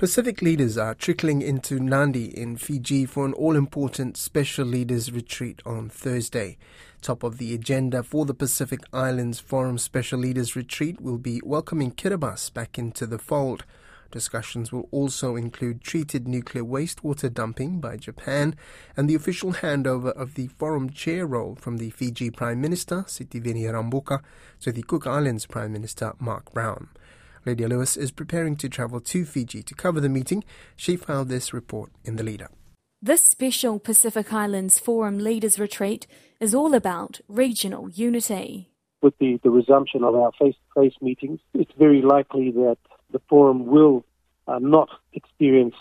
[0.00, 5.60] Pacific leaders are trickling into Nadi in Fiji for an all important special leaders retreat
[5.66, 6.56] on Thursday.
[7.02, 11.92] Top of the agenda for the Pacific Islands Forum Special Leaders Retreat will be welcoming
[11.92, 13.66] Kiribati back into the fold.
[14.10, 18.56] Discussions will also include treated nuclear wastewater dumping by Japan
[18.96, 23.64] and the official handover of the forum chair role from the Fiji Prime Minister, Sitiveni
[23.64, 24.22] Rabuka,
[24.60, 26.88] to the Cook Islands Prime Minister, Mark Brown.
[27.46, 30.44] Lydia Lewis is preparing to travel to Fiji to cover the meeting.
[30.76, 32.48] She filed this report in the Leader.
[33.02, 36.06] This special Pacific Islands Forum Leaders Retreat
[36.38, 38.68] is all about regional unity.
[39.00, 42.76] With the, the resumption of our face to face meetings, it's very likely that
[43.10, 44.04] the forum will
[44.46, 45.74] uh, not experience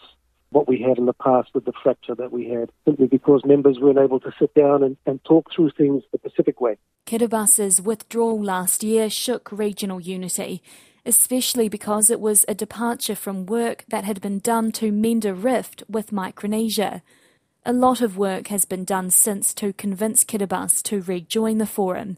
[0.51, 3.77] what we had in the past with the fracture that we had, simply because members
[3.79, 6.77] weren't able to sit down and, and talk through things the Pacific way.
[7.05, 10.63] Kiribati's withdrawal last year shook regional unity
[11.09, 15.33] especially because it was a departure from work that had been done to mend a
[15.33, 17.01] rift with Micronesia.
[17.65, 22.15] A lot of work has been done since to convince Kiribati to rejoin the forum.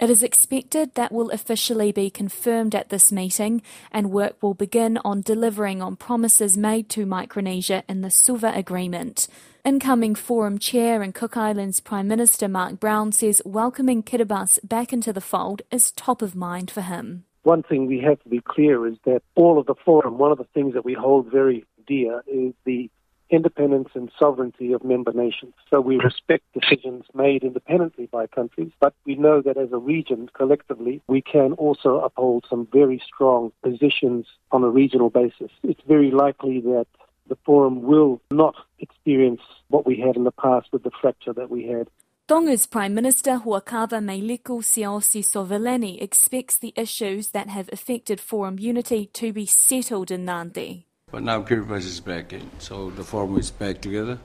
[0.00, 3.60] It is expected that will officially be confirmed at this meeting,
[3.92, 9.28] and work will begin on delivering on promises made to Micronesia in the Suva Agreement.
[9.66, 15.12] Incoming Forum Chair and Cook Islands Prime Minister Mark Brown says welcoming Kiribati back into
[15.12, 18.86] the fold is top of mind for him one thing we have to be clear
[18.86, 22.22] is that all of the forum, one of the things that we hold very dear
[22.26, 22.90] is the
[23.30, 25.54] independence and sovereignty of member nations.
[25.70, 30.28] So we respect decisions made independently by countries, but we know that as a region,
[30.34, 35.50] collectively, we can also uphold some very strong positions on a regional basis.
[35.62, 36.86] It's very likely that
[37.28, 41.48] the forum will not experience what we had in the past with the fracture that
[41.48, 41.88] we had.
[42.30, 49.06] Tonga's Prime Minister Huakava Meiliku Siaosi Sovaleni expects the issues that have affected Forum unity
[49.14, 50.84] to be settled in Nadi.
[51.10, 54.20] But now Kiribati is back in, so the Forum is back together.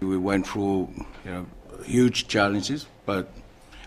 [0.00, 0.92] We went through
[1.24, 1.46] you know,
[1.84, 3.30] huge challenges, but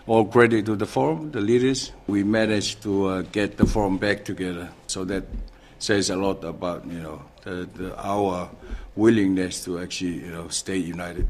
[0.06, 1.92] all credit to the Forum, the leaders.
[2.06, 5.24] We managed to uh, get the Forum back together, so that
[5.78, 8.48] says a lot about you know the, the, our
[8.96, 11.28] willingness to actually you know stay united.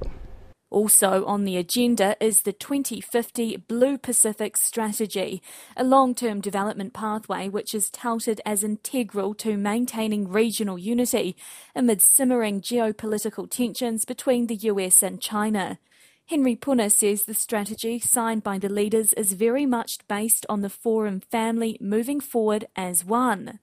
[0.71, 5.43] Also on the agenda is the 2050 Blue Pacific Strategy,
[5.77, 11.37] a long term development pathway which is touted as integral to maintaining regional unity
[11.75, 15.79] amid simmering geopolitical tensions between the US and China.
[16.27, 20.69] Henry Puna says the strategy signed by the leaders is very much based on the
[20.69, 23.61] Forum family moving forward as one.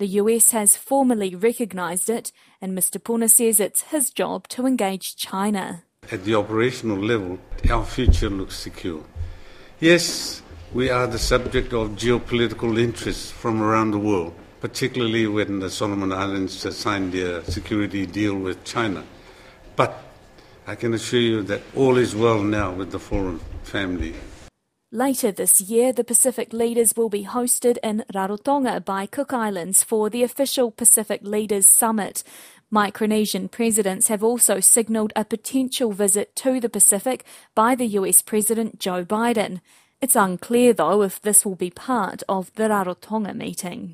[0.00, 3.02] The US has formally recognised it, and Mr.
[3.02, 5.84] Puna says it's his job to engage China.
[6.10, 7.38] At the operational level,
[7.70, 9.02] our future looks secure.
[9.80, 10.42] Yes,
[10.74, 16.12] we are the subject of geopolitical interests from around the world, particularly when the Solomon
[16.12, 19.04] Islands signed their security deal with China.
[19.74, 20.02] But
[20.66, 24.14] I can assure you that all is well now with the Forum family.
[24.94, 30.10] Later this year, the Pacific leaders will be hosted in Rarotonga by Cook Islands for
[30.10, 32.22] the official Pacific Leaders Summit.
[32.72, 37.22] Micronesian presidents have also signalled a potential visit to the Pacific
[37.54, 39.60] by the US President Joe Biden.
[40.00, 43.90] It's unclear, though, if this will be part of the Rarotonga meeting.